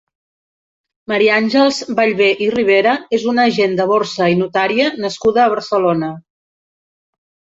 Maria 1.11 1.33
Àngels 1.41 1.81
Vallvé 1.99 2.29
i 2.45 2.47
Ribera 2.55 2.95
és 3.19 3.27
una 3.33 3.45
agent 3.51 3.77
de 3.81 3.87
borsa 3.91 4.29
i 4.35 4.39
notària 4.41 4.89
nascuda 5.05 5.43
a 5.43 5.51
Barcelona. 5.55 6.13